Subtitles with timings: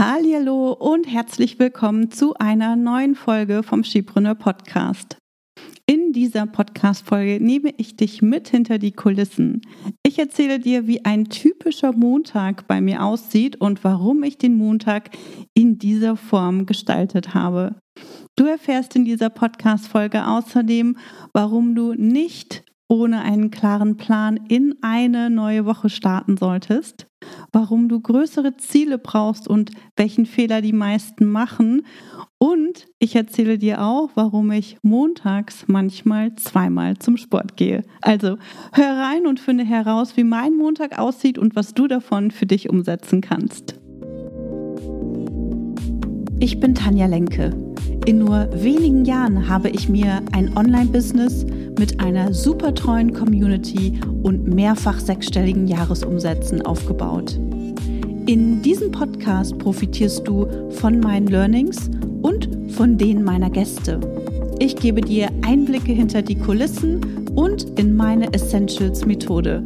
[0.00, 5.16] Hallo und herzlich willkommen zu einer neuen Folge vom Skipreneur Podcast.
[5.86, 9.60] In dieser Podcast-Folge nehme ich dich mit hinter die Kulissen.
[10.06, 15.10] Ich erzähle dir, wie ein typischer Montag bei mir aussieht und warum ich den Montag
[15.52, 17.74] in dieser Form gestaltet habe.
[18.36, 20.96] Du erfährst in dieser Podcast-Folge außerdem,
[21.32, 27.06] warum du nicht ohne einen klaren Plan in eine neue Woche starten solltest,
[27.52, 31.82] warum du größere Ziele brauchst und welchen Fehler die meisten machen.
[32.38, 37.82] Und ich erzähle dir auch, warum ich montags manchmal zweimal zum Sport gehe.
[38.00, 38.38] Also
[38.72, 42.70] hör rein und finde heraus, wie mein Montag aussieht und was du davon für dich
[42.70, 43.74] umsetzen kannst.
[46.40, 47.67] Ich bin Tanja Lenke.
[48.06, 51.44] In nur wenigen Jahren habe ich mir ein Online-Business
[51.78, 57.38] mit einer super treuen Community und mehrfach sechsstelligen Jahresumsätzen aufgebaut.
[58.26, 61.90] In diesem Podcast profitierst du von meinen Learnings
[62.22, 64.00] und von denen meiner Gäste.
[64.58, 67.00] Ich gebe dir Einblicke hinter die Kulissen
[67.34, 69.62] und in meine Essentials-Methode.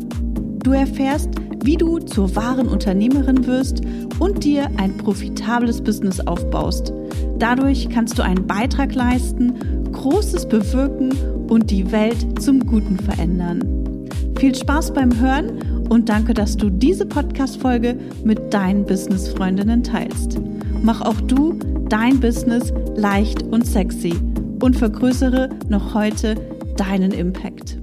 [0.62, 1.30] Du erfährst,
[1.64, 3.83] wie du zur wahren Unternehmerin wirst
[4.19, 6.92] und dir ein profitables Business aufbaust–
[7.42, 11.10] Dadurch kannst du einen Beitrag leisten, Großes bewirken
[11.48, 14.06] und die Welt zum Guten verändern.
[14.38, 20.40] Viel Spaß beim Hören und danke, dass du diese Podcast-Folge mit deinen Business-Freundinnen teilst.
[20.84, 24.14] Mach auch du dein Business leicht und sexy
[24.62, 26.36] und vergrößere noch heute
[26.76, 27.81] deinen Impact.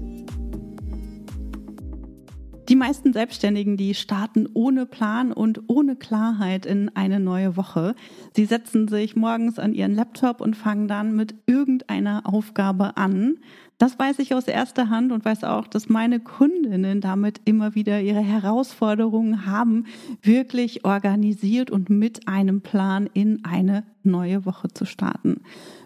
[2.79, 7.93] Die meisten Selbstständigen, die starten ohne Plan und ohne Klarheit in eine neue Woche.
[8.33, 13.39] Sie setzen sich morgens an ihren Laptop und fangen dann mit irgendeiner Aufgabe an.
[13.79, 17.99] Das weiß ich aus erster Hand und weiß auch, dass meine Kundinnen damit immer wieder
[17.99, 19.85] ihre Herausforderungen haben,
[20.21, 25.41] wirklich organisiert und mit einem Plan in eine neue Woche zu starten.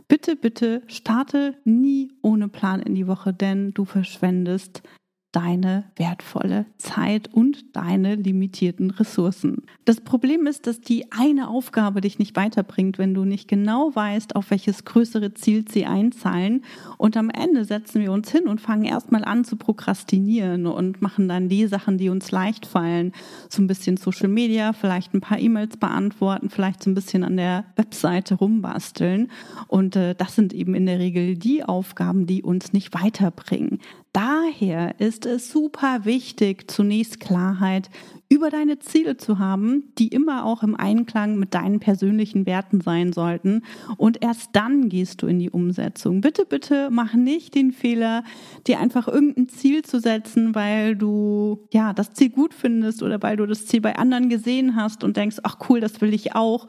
[0.07, 4.83] Bitte, bitte starte nie ohne Plan in die Woche, denn du verschwendest
[5.33, 9.63] deine wertvolle Zeit und deine limitierten Ressourcen.
[9.83, 14.35] Das Problem ist, dass die eine Aufgabe dich nicht weiterbringt, wenn du nicht genau weißt,
[14.35, 16.63] auf welches größere Ziel sie einzahlen.
[16.97, 21.27] Und am Ende setzen wir uns hin und fangen erstmal an zu prokrastinieren und machen
[21.27, 23.11] dann die Sachen, die uns leicht fallen.
[23.49, 27.37] So ein bisschen Social Media, vielleicht ein paar E-Mails beantworten, vielleicht so ein bisschen an
[27.37, 29.31] der Webseite rumbasteln.
[29.67, 33.79] Und äh, das sind eben in der Regel die Aufgaben, die uns nicht weiterbringen.
[34.13, 37.89] Daher ist es super wichtig, zunächst Klarheit
[38.33, 43.13] über deine Ziele zu haben, die immer auch im Einklang mit deinen persönlichen Werten sein
[43.13, 43.61] sollten.
[43.97, 46.21] Und erst dann gehst du in die Umsetzung.
[46.21, 48.23] Bitte, bitte mach nicht den Fehler,
[48.65, 53.37] dir einfach irgendein Ziel zu setzen, weil du ja das Ziel gut findest oder weil
[53.37, 56.67] du das Ziel bei anderen gesehen hast und denkst, ach cool, das will ich auch.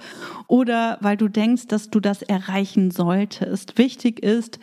[0.48, 3.78] Oder weil du denkst, dass du das erreichen solltest.
[3.78, 4.59] Wichtig ist,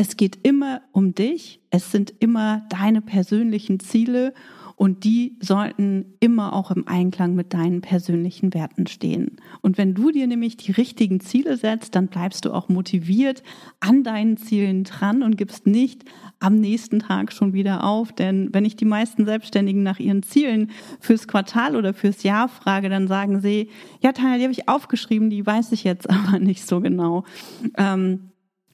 [0.00, 4.32] es geht immer um dich, es sind immer deine persönlichen Ziele
[4.74, 9.36] und die sollten immer auch im Einklang mit deinen persönlichen Werten stehen.
[9.60, 13.42] Und wenn du dir nämlich die richtigen Ziele setzt, dann bleibst du auch motiviert
[13.80, 16.06] an deinen Zielen dran und gibst nicht
[16.38, 18.10] am nächsten Tag schon wieder auf.
[18.10, 22.88] Denn wenn ich die meisten Selbstständigen nach ihren Zielen fürs Quartal oder fürs Jahr frage,
[22.88, 23.68] dann sagen sie,
[24.00, 27.24] ja, Tanja, die habe ich aufgeschrieben, die weiß ich jetzt aber nicht so genau.
[27.76, 28.29] Ähm,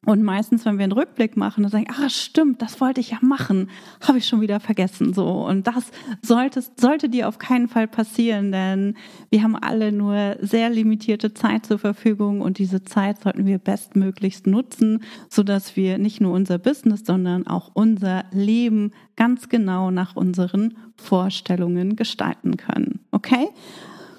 [0.06, 3.18] und meistens, wenn wir einen Rückblick machen, dann sagen, ah, stimmt, das wollte ich ja
[3.22, 3.68] machen,
[4.00, 5.26] habe ich schon wieder vergessen, so.
[5.26, 5.90] Und das
[6.22, 8.96] sollte, sollte dir auf keinen Fall passieren, denn
[9.30, 14.46] wir haben alle nur sehr limitierte Zeit zur Verfügung und diese Zeit sollten wir bestmöglichst
[14.46, 20.14] nutzen, so dass wir nicht nur unser Business, sondern auch unser Leben ganz genau nach
[20.14, 23.00] unseren Vorstellungen gestalten können.
[23.10, 23.48] Okay?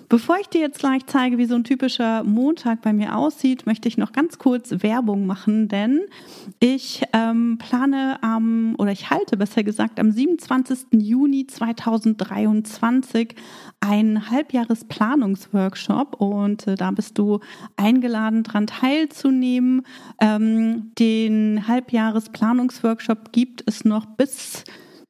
[0.10, 3.90] Bevor ich dir jetzt gleich zeige, wie so ein typischer Montag bei mir aussieht, möchte
[3.90, 6.00] ich noch ganz kurz Werbung machen, denn
[6.62, 10.94] ich ähm, plane am, oder ich halte besser gesagt, am 27.
[10.94, 13.36] Juni 2023
[13.82, 17.42] einen Halbjahresplanungsworkshop und äh, da bist du
[17.76, 19.86] eingeladen, daran teilzunehmen.
[20.22, 24.64] Ähm, den Halbjahresplanungsworkshop gibt es noch bis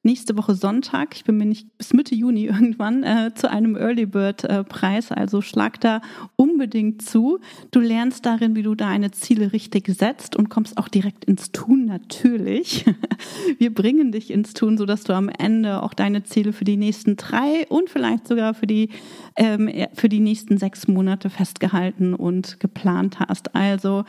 [0.03, 4.05] nächste Woche Sonntag, ich bin mir nicht bis Mitte Juni irgendwann, äh, zu einem Early
[4.05, 5.11] Bird äh, Preis.
[5.11, 6.01] Also schlag da
[6.35, 7.39] unbedingt zu.
[7.71, 11.85] Du lernst darin, wie du deine Ziele richtig setzt und kommst auch direkt ins Tun
[11.85, 12.85] natürlich.
[13.57, 17.17] Wir bringen dich ins Tun, sodass du am Ende auch deine Ziele für die nächsten
[17.17, 18.89] drei und vielleicht sogar für die,
[19.35, 23.55] ähm, für die nächsten sechs Monate festgehalten und geplant hast.
[23.55, 24.05] Also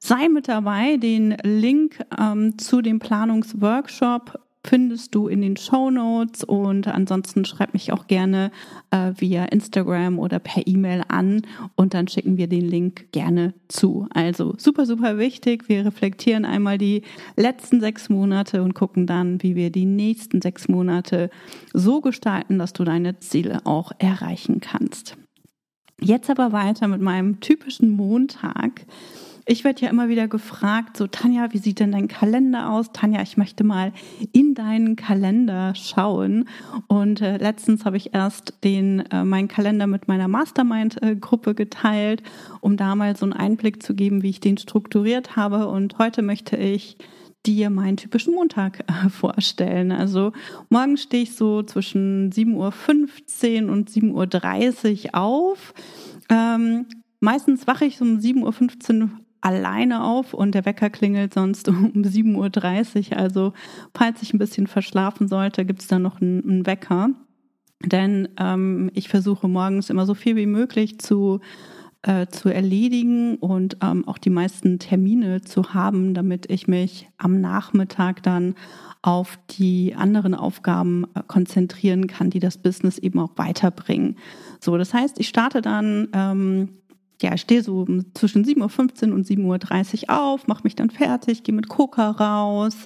[0.00, 0.96] sei mit dabei.
[0.96, 7.72] Den Link ähm, zu dem Planungsworkshop findest du in den Show Notes und ansonsten schreib
[7.72, 8.50] mich auch gerne
[8.90, 11.42] äh, via Instagram oder per E-Mail an
[11.76, 14.06] und dann schicken wir den Link gerne zu.
[14.10, 15.68] Also super, super wichtig.
[15.68, 17.02] Wir reflektieren einmal die
[17.36, 21.30] letzten sechs Monate und gucken dann, wie wir die nächsten sechs Monate
[21.72, 25.16] so gestalten, dass du deine Ziele auch erreichen kannst.
[26.02, 28.86] Jetzt aber weiter mit meinem typischen Montag.
[29.50, 32.92] Ich werde ja immer wieder gefragt, so Tanja, wie sieht denn dein Kalender aus?
[32.92, 33.92] Tanja, ich möchte mal
[34.30, 36.48] in deinen Kalender schauen.
[36.86, 42.22] Und äh, letztens habe ich erst den äh, meinen Kalender mit meiner Mastermind-Gruppe geteilt,
[42.60, 45.66] um da mal so einen Einblick zu geben, wie ich den strukturiert habe.
[45.66, 46.96] Und heute möchte ich
[47.44, 49.90] dir meinen typischen Montag äh, vorstellen.
[49.90, 50.30] Also
[50.68, 55.74] morgen stehe ich so zwischen 7.15 Uhr und 7.30 Uhr auf.
[56.28, 56.86] Ähm,
[57.18, 63.12] meistens wache ich um 7.15 Uhr alleine auf und der Wecker klingelt sonst um 7.30
[63.12, 63.18] Uhr.
[63.18, 63.52] Also
[63.94, 67.10] falls ich ein bisschen verschlafen sollte, gibt es da noch einen, einen Wecker.
[67.84, 71.40] Denn ähm, ich versuche morgens immer so viel wie möglich zu
[72.02, 77.42] äh, zu erledigen und ähm, auch die meisten Termine zu haben, damit ich mich am
[77.42, 78.54] Nachmittag dann
[79.02, 84.16] auf die anderen Aufgaben äh, konzentrieren kann, die das Business eben auch weiterbringen.
[84.60, 86.68] So, das heißt, ich starte dann ähm,
[87.22, 91.42] ja, ich stehe so zwischen 7.15 Uhr und 7.30 Uhr auf, mache mich dann fertig,
[91.42, 92.76] gehe mit Coca raus,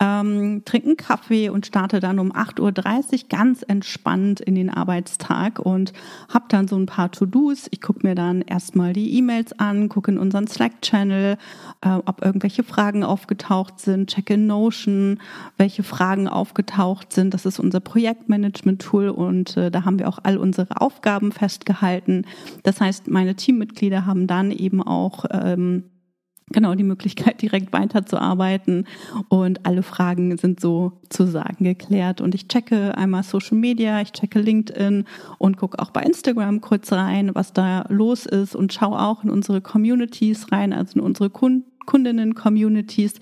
[0.00, 5.58] ähm, trinke einen Kaffee und starte dann um 8.30 Uhr ganz entspannt in den Arbeitstag
[5.58, 5.92] und
[6.32, 7.66] habe dann so ein paar To-Dos.
[7.72, 11.36] Ich gucke mir dann erstmal die E-Mails an, gucke in unseren Slack-Channel,
[11.80, 15.20] äh, ob irgendwelche Fragen aufgetaucht sind, checke in Notion,
[15.56, 17.34] welche Fragen aufgetaucht sind.
[17.34, 22.24] Das ist unser Projektmanagement-Tool und äh, da haben wir auch all unsere Aufgaben festgehalten.
[22.62, 25.84] Das heißt, meine Teammitglieder haben dann eben auch ähm,
[26.52, 28.86] genau die Möglichkeit, direkt weiterzuarbeiten.
[29.28, 32.20] Und alle Fragen sind sozusagen geklärt.
[32.20, 35.04] Und ich checke einmal Social Media, ich checke LinkedIn
[35.38, 39.30] und gucke auch bei Instagram kurz rein, was da los ist und schaue auch in
[39.30, 43.14] unsere Communities rein, also in unsere Kundinnen-Communities,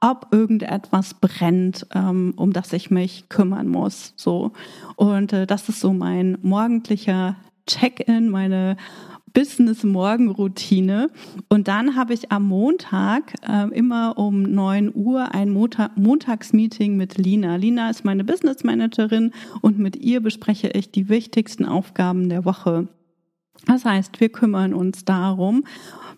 [0.00, 4.14] ob irgendetwas brennt, ähm, um das ich mich kümmern muss.
[4.16, 4.52] So.
[4.96, 7.36] Und äh, das ist so mein morgendlicher
[7.66, 8.76] Check-in, meine
[9.38, 11.10] Business-Morgenroutine.
[11.48, 17.18] Und dann habe ich am Montag äh, immer um 9 Uhr ein Montag Montagsmeeting mit
[17.18, 17.54] Lina.
[17.54, 19.30] Lina ist meine Business Managerin
[19.60, 22.88] und mit ihr bespreche ich die wichtigsten Aufgaben der Woche.
[23.66, 25.62] Das heißt, wir kümmern uns darum,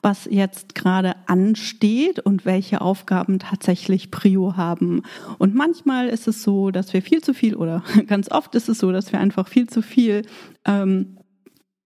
[0.01, 5.03] was jetzt gerade ansteht und welche Aufgaben tatsächlich Prio haben.
[5.37, 8.79] Und manchmal ist es so, dass wir viel zu viel oder ganz oft ist es
[8.79, 10.23] so, dass wir einfach viel zu viel
[10.65, 11.19] ähm,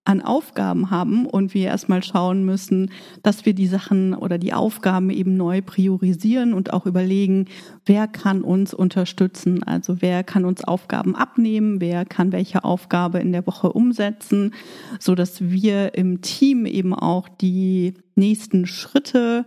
[0.05, 2.91] an Aufgaben haben und wir erstmal schauen müssen,
[3.23, 7.47] dass wir die Sachen oder die Aufgaben eben neu priorisieren und auch überlegen,
[7.87, 13.33] wer kann uns unterstützen, also wer kann uns Aufgaben abnehmen, wer kann welche Aufgabe in
[13.33, 14.53] der Woche umsetzen,
[15.01, 19.47] so dass wir im Team eben auch die nächsten Schritte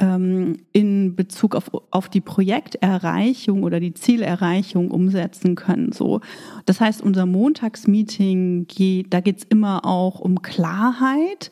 [0.00, 5.90] in Bezug auf, auf die Projekterreichung oder die Zielerreichung umsetzen können.
[5.90, 6.20] So,
[6.66, 11.50] das heißt, unser Montagsmeeting geht, da geht's immer auch um Klarheit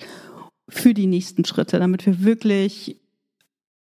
[0.68, 3.00] für die nächsten Schritte, damit wir wirklich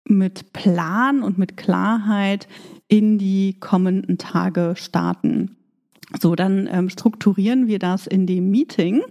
[0.08, 2.48] mit Plan und mit Klarheit
[2.88, 5.58] in die kommenden Tage starten.
[6.22, 9.02] So, dann ähm, strukturieren wir das in dem Meeting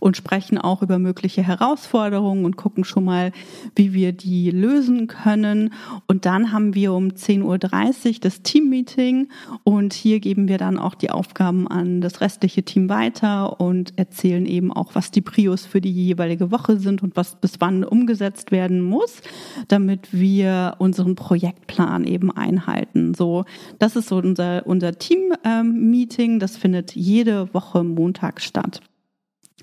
[0.00, 3.30] und sprechen auch über mögliche Herausforderungen und gucken schon mal,
[3.76, 5.72] wie wir die lösen können.
[6.08, 9.28] Und dann haben wir um 10.30 Uhr das Team-Meeting
[9.62, 14.44] und hier geben wir dann auch die Aufgaben an das restliche Team weiter und erzählen
[14.44, 18.50] eben auch, was die Prios für die jeweilige Woche sind und was bis wann umgesetzt
[18.50, 19.22] werden muss,
[19.68, 23.14] damit wir unseren Projektplan eben einhalten.
[23.14, 23.44] So,
[23.78, 26.32] das ist so unser, unser Team-Meeting.
[26.32, 28.80] Ähm, das findet jede Woche Montag statt.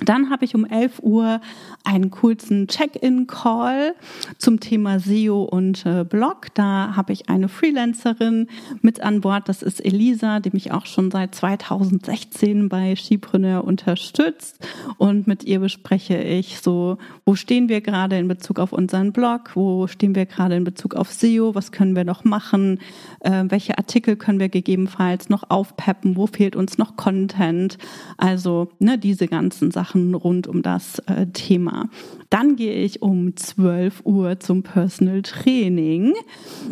[0.04, 1.42] Dann habe ich um 11 Uhr
[1.84, 3.96] einen kurzen Check-in-Call
[4.38, 6.54] zum Thema SEO und äh, Blog.
[6.54, 8.48] Da habe ich eine Freelancerin
[8.82, 9.50] mit an Bord.
[9.50, 14.60] Das ist Elisa, die mich auch schon seit 2016 bei Skipreneur unterstützt.
[14.98, 19.56] Und mit ihr bespreche ich so, wo stehen wir gerade in Bezug auf unseren Blog?
[19.56, 21.56] Wo stehen wir gerade in Bezug auf SEO?
[21.56, 22.80] Was können wir noch machen?
[23.22, 26.18] Äh, welche Artikel können wir gegebenenfalls noch aufpeppen?
[26.18, 27.80] Wo fehlt uns noch Content?
[28.18, 29.87] Also ne, diese ganzen Sachen.
[29.88, 31.90] Sachen rund um das äh, Thema.
[32.30, 36.14] Dann gehe ich um 12 Uhr zum Personal Training.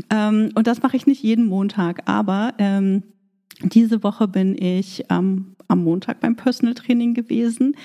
[0.09, 3.03] Ähm, und das mache ich nicht jeden Montag, aber ähm,
[3.61, 7.75] Diese Woche bin ich ähm, am Montag beim Personal Training gewesen,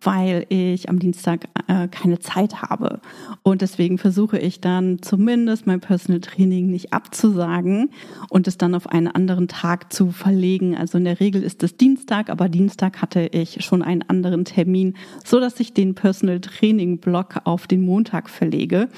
[0.00, 3.00] weil ich am Dienstag äh, keine Zeit habe.
[3.42, 7.90] Und deswegen versuche ich dann zumindest mein Personal Training nicht abzusagen
[8.28, 10.76] und es dann auf einen anderen Tag zu verlegen.
[10.76, 14.94] Also in der Regel ist es Dienstag, aber Dienstag hatte ich schon einen anderen Termin,
[15.24, 18.88] so dass ich den Personal Training Block auf den Montag verlege,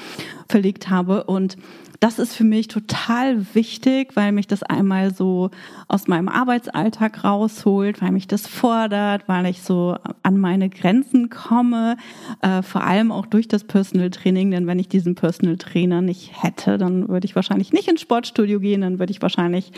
[0.48, 1.56] verlegt habe und
[2.02, 5.50] das ist für mich total wichtig, weil mich das einmal so
[5.86, 11.96] aus meinem Arbeitsalltag rausholt, weil mich das fordert, weil ich so an meine Grenzen komme,
[12.40, 16.42] äh, vor allem auch durch das Personal Training, denn wenn ich diesen Personal Trainer nicht
[16.42, 19.70] hätte, dann würde ich wahrscheinlich nicht ins Sportstudio gehen, dann würde ich wahrscheinlich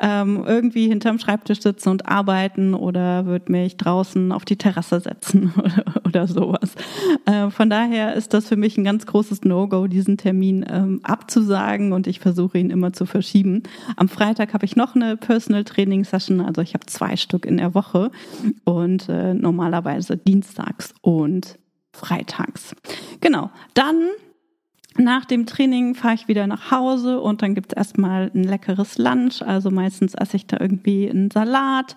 [0.00, 5.52] ähm, irgendwie hinterm Schreibtisch sitzen und arbeiten oder würde mich draußen auf die Terrasse setzen
[5.58, 6.74] oder, oder sowas.
[7.26, 11.65] Äh, von daher ist das für mich ein ganz großes No-Go, diesen Termin ähm, abzusagen
[11.66, 13.64] Tagen und ich versuche ihn immer zu verschieben.
[13.96, 17.56] Am Freitag habe ich noch eine Personal Training Session, also ich habe zwei Stück in
[17.56, 18.12] der Woche
[18.64, 21.58] und äh, normalerweise dienstags und
[21.92, 22.76] freitags.
[23.20, 23.96] Genau, dann
[24.98, 28.98] nach dem Training fahre ich wieder nach Hause und dann gibt es erstmal ein leckeres
[28.98, 29.42] Lunch.
[29.42, 31.96] Also meistens esse ich da irgendwie einen Salat,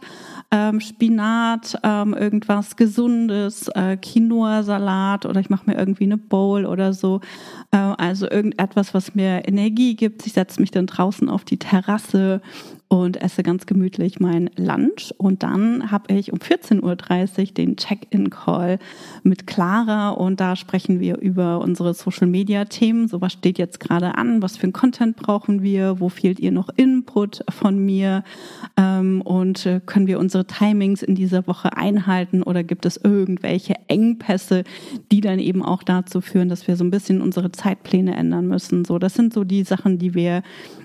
[0.52, 6.94] ähm, Spinat, ähm, irgendwas Gesundes, äh, Quinoa-Salat oder ich mache mir irgendwie eine Bowl oder
[6.94, 7.22] so.
[7.72, 10.26] Äh, also irgendetwas, was mir Energie gibt.
[10.26, 12.42] Ich setze mich dann draußen auf die Terrasse
[12.90, 15.14] und esse ganz gemütlich mein Lunch.
[15.18, 16.82] Und dann habe ich um 14.30
[17.40, 18.80] Uhr den Check-in-Call
[19.22, 23.08] mit Clara und da sprechen wir über unsere Social-Media-Themen.
[23.08, 26.52] So was steht jetzt gerade an, was für ein Content brauchen wir, wo fehlt ihr
[26.52, 28.24] noch Input von mir
[28.76, 33.76] ähm, und äh, können wir unsere Timings in dieser Woche einhalten oder gibt es irgendwelche
[33.88, 34.64] Engpässe,
[35.12, 38.84] die dann eben auch dazu führen, dass wir so ein bisschen unsere Zeitpläne ändern müssen.
[38.84, 40.42] So, das sind so die Sachen, die wir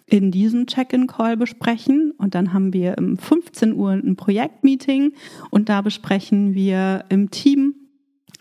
[0.06, 1.93] in diesem Check-in-Call besprechen.
[2.24, 5.12] Und dann haben wir um 15 Uhr ein Projektmeeting
[5.50, 7.74] und da besprechen wir im Team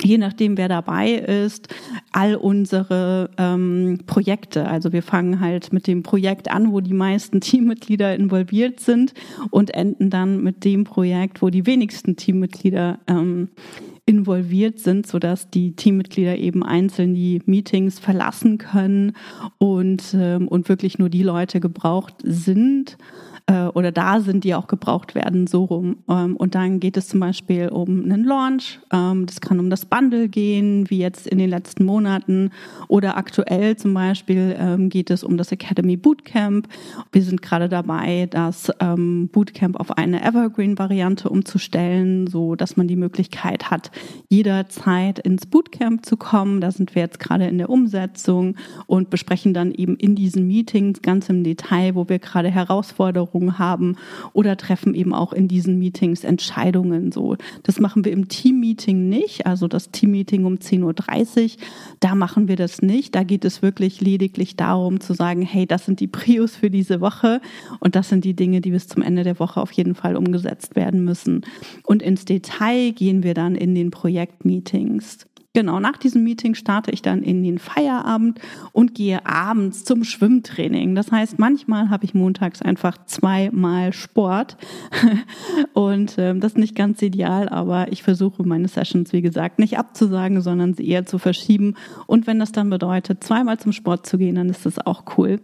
[0.01, 1.67] je nachdem, wer dabei ist,
[2.11, 4.67] all unsere ähm, Projekte.
[4.67, 9.13] Also wir fangen halt mit dem Projekt an, wo die meisten Teammitglieder involviert sind
[9.51, 13.49] und enden dann mit dem Projekt, wo die wenigsten Teammitglieder ähm,
[14.05, 19.13] involviert sind, sodass die Teammitglieder eben einzeln die Meetings verlassen können
[19.59, 22.97] und, ähm, und wirklich nur die Leute gebraucht sind
[23.47, 25.97] äh, oder da sind, die auch gebraucht werden, so rum.
[26.09, 29.85] Ähm, und dann geht es zum Beispiel um einen Launch, ähm, das kann um das
[29.85, 32.51] Bundle gehen, wie jetzt in den letzten Monaten
[32.87, 36.67] oder aktuell zum Beispiel ähm, geht es um das Academy Bootcamp.
[37.11, 42.95] Wir sind gerade dabei, das ähm, Bootcamp auf eine Evergreen-Variante umzustellen, so dass man die
[42.95, 43.91] Möglichkeit hat,
[44.29, 46.61] jederzeit ins Bootcamp zu kommen.
[46.61, 48.55] Da sind wir jetzt gerade in der Umsetzung
[48.87, 53.97] und besprechen dann eben in diesen Meetings ganz im Detail, wo wir gerade Herausforderungen haben
[54.33, 57.37] oder treffen eben auch in diesen Meetings Entscheidungen so.
[57.63, 61.49] Das machen wir im Teammeeting nicht, also das Teammeeting um 10.30 Uhr,
[61.99, 63.15] da machen wir das nicht.
[63.15, 67.01] Da geht es wirklich lediglich darum zu sagen, hey, das sind die Prios für diese
[67.01, 67.41] Woche
[67.79, 70.75] und das sind die Dinge, die bis zum Ende der Woche auf jeden Fall umgesetzt
[70.75, 71.41] werden müssen.
[71.83, 75.27] Und ins Detail gehen wir dann in den Projektmeetings.
[75.55, 78.39] Genau, nach diesem Meeting starte ich dann in den Feierabend
[78.71, 80.95] und gehe abends zum Schwimmtraining.
[80.95, 84.57] Das heißt, manchmal habe ich montags einfach zweimal Sport
[85.73, 89.77] und äh, das ist nicht ganz ideal, aber ich versuche meine Sessions, wie gesagt, nicht
[89.77, 91.75] abzusagen, sondern sie eher zu verschieben.
[92.07, 95.39] Und wenn das dann bedeutet, zweimal zum Sport zu gehen, dann ist das auch cool.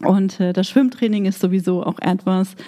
[0.00, 2.64] Und äh, das Schwimmtraining ist sowieso auch etwas, ähm,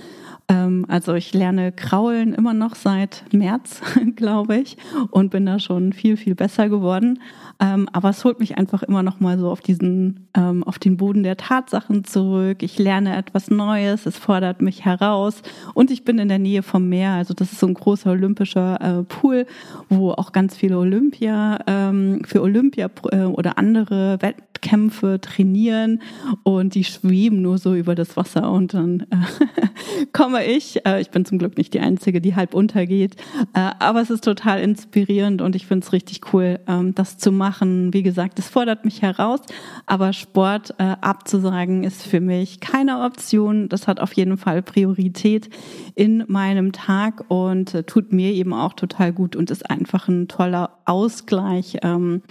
[0.89, 3.83] also ich lerne Kraulen immer noch seit März,
[4.17, 4.79] glaube ich,
[5.11, 7.21] und bin da schon viel, viel besser geworden.
[7.61, 10.97] Ähm, aber es holt mich einfach immer noch mal so auf diesen, ähm, auf den
[10.97, 12.63] Boden der Tatsachen zurück.
[12.63, 15.43] Ich lerne etwas Neues, es fordert mich heraus
[15.75, 17.13] und ich bin in der Nähe vom Meer.
[17.13, 19.47] Also das ist so ein großer olympischer äh, Pool,
[19.89, 24.19] wo auch ganz viele Olympia ähm, für Olympia äh, oder andere
[24.59, 26.01] Wettkämpfe trainieren
[26.43, 30.85] und die schweben nur so über das Wasser und dann äh, komme ich.
[30.85, 33.17] Äh, ich bin zum Glück nicht die Einzige, die halb untergeht,
[33.55, 37.31] äh, aber es ist total inspirierend und ich finde es richtig cool, ähm, das zu
[37.31, 37.93] machen.
[37.93, 39.41] Wie gesagt, es fordert mich heraus,
[39.87, 43.69] aber Sport äh, abzusagen ist für mich keine Option.
[43.69, 45.51] Das hat auf jeden Fall Priorität
[45.95, 50.29] in meinem Tag und äh, tut mir eben auch total gut und ist einfach ein
[50.29, 51.79] toller Ausgleich.
[51.83, 52.23] Ähm,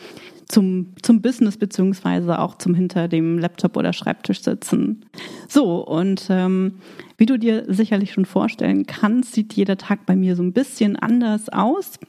[0.47, 5.05] zum, zum Business beziehungsweise auch zum hinter dem Laptop oder Schreibtisch sitzen.
[5.47, 6.75] So, und ähm,
[7.17, 10.95] wie du dir sicherlich schon vorstellen kannst, sieht jeder Tag bei mir so ein bisschen
[10.95, 11.99] anders aus.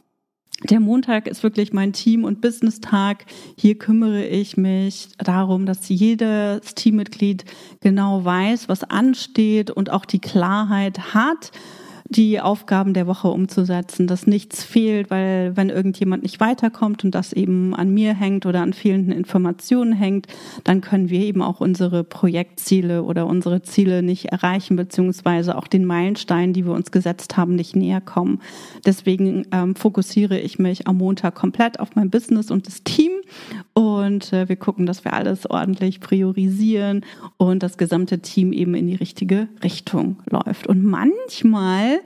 [0.65, 3.27] Der Montag ist wirklich mein Team- und Business-Tag.
[3.57, 7.45] Hier kümmere ich mich darum, dass jedes Teammitglied
[7.81, 11.53] genau weiß, was ansteht und auch die Klarheit hat,
[12.11, 17.33] die Aufgaben der Woche umzusetzen, dass nichts fehlt, weil wenn irgendjemand nicht weiterkommt und das
[17.33, 20.27] eben an mir hängt oder an fehlenden Informationen hängt,
[20.65, 25.85] dann können wir eben auch unsere Projektziele oder unsere Ziele nicht erreichen, beziehungsweise auch den
[25.85, 28.41] Meilenstein, die wir uns gesetzt haben, nicht näher kommen.
[28.87, 33.08] Deswegen ähm, fokussiere ich mich am Montag komplett auf mein Business und das Team
[33.75, 37.05] und äh, wir gucken, dass wir alles ordentlich priorisieren
[37.37, 40.67] und das gesamte Team eben in die richtige Richtung läuft.
[40.67, 42.01] Und manchmal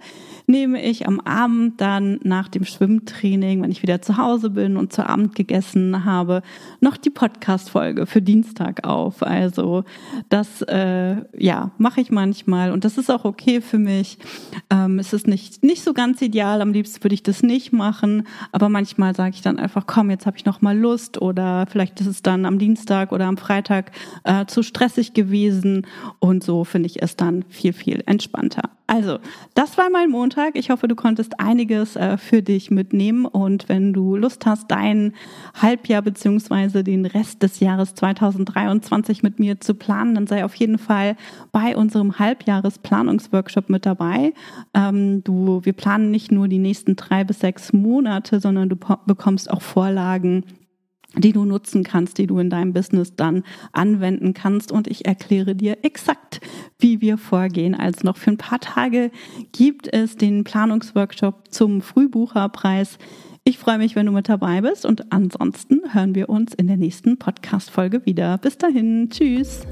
[0.46, 4.92] nehme ich am Abend dann nach dem Schwimmtraining, wenn ich wieder zu Hause bin und
[4.92, 6.42] zu Abend gegessen habe,
[6.80, 9.22] noch die Podcast-Folge für Dienstag auf.
[9.22, 9.84] Also
[10.28, 14.18] das, äh, ja, mache ich manchmal und das ist auch okay für mich.
[14.70, 18.26] Ähm, es ist nicht, nicht so ganz ideal, am liebsten würde ich das nicht machen,
[18.52, 22.00] aber manchmal sage ich dann einfach, komm, jetzt habe ich noch mal Lust oder vielleicht
[22.00, 23.92] ist es dann am Dienstag oder am Freitag
[24.24, 25.86] äh, zu stressig gewesen
[26.18, 28.70] und so finde ich es dann viel, viel entspannter.
[28.92, 29.20] Also,
[29.54, 30.54] das war mein Montag.
[30.54, 33.24] Ich hoffe, du konntest einiges äh, für dich mitnehmen.
[33.24, 35.14] Und wenn du Lust hast, dein
[35.54, 40.76] Halbjahr beziehungsweise den Rest des Jahres 2023 mit mir zu planen, dann sei auf jeden
[40.76, 41.16] Fall
[41.52, 44.34] bei unserem Halbjahresplanungsworkshop mit dabei.
[44.74, 49.50] Ähm, du, wir planen nicht nur die nächsten drei bis sechs Monate, sondern du bekommst
[49.50, 50.44] auch Vorlagen
[51.16, 54.72] die du nutzen kannst, die du in deinem Business dann anwenden kannst.
[54.72, 56.40] Und ich erkläre dir exakt,
[56.78, 57.74] wie wir vorgehen.
[57.74, 59.10] Also noch für ein paar Tage
[59.52, 62.98] gibt es den Planungsworkshop zum Frühbucherpreis.
[63.44, 66.76] Ich freue mich, wenn du mit dabei bist und ansonsten hören wir uns in der
[66.76, 68.38] nächsten Podcast-Folge wieder.
[68.38, 69.62] Bis dahin, tschüss.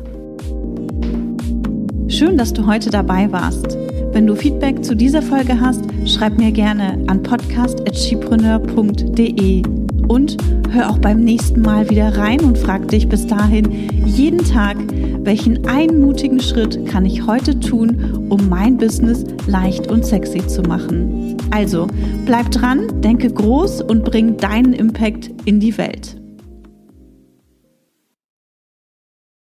[2.09, 3.78] Schön, dass du heute dabei warst.
[4.12, 10.37] Wenn du Feedback zu dieser Folge hast, schreib mir gerne an podcast.chipreneur.de und
[10.73, 13.71] hör auch beim nächsten Mal wieder rein und frag dich bis dahin
[14.05, 14.76] jeden Tag,
[15.23, 21.37] welchen einmutigen Schritt kann ich heute tun, um mein Business leicht und sexy zu machen.
[21.52, 21.87] Also,
[22.26, 26.20] bleib dran, denke groß und bring deinen Impact in die Welt.